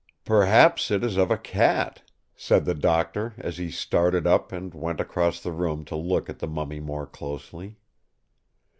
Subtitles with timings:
[0.25, 2.01] "Perhaps it is of a cat!"
[2.35, 6.39] said the Doctor as he started up and went across the room to look at
[6.39, 7.77] the mummy more closely.